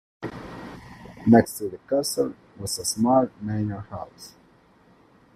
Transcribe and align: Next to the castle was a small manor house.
Next 1.27 1.59
to 1.59 1.69
the 1.69 1.77
castle 1.87 2.33
was 2.57 2.79
a 2.79 2.85
small 2.85 3.29
manor 3.39 3.81
house. 3.81 4.33